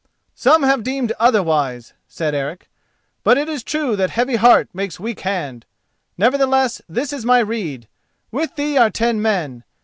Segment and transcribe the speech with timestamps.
[0.33, 2.71] "Some have deemed otherwise," said Eric,
[3.23, 5.63] "but it is true that heavy heart makes weak hand.
[6.17, 7.87] Nevertheless this is my rede.
[8.31, 9.63] With thee are ten men.